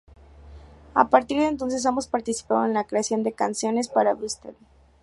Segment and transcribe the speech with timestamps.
[0.95, 4.55] A partir de entonces, ambos participaron en la creación de canciones para Busted.